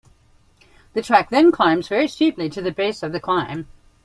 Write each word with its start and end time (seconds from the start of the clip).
The 0.93 1.03
track 1.03 1.29
then 1.29 1.51
climbs 1.51 1.87
very 1.87 2.07
steeply 2.07 2.49
to 2.49 2.61
the 2.63 2.71
base 2.71 3.03
of 3.03 3.11
the 3.11 3.19
climb. 3.19 3.67